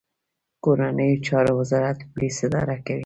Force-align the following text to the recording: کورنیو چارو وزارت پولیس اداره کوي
کورنیو 0.63 1.23
چارو 1.25 1.51
وزارت 1.59 1.99
پولیس 2.11 2.37
اداره 2.47 2.77
کوي 2.85 2.99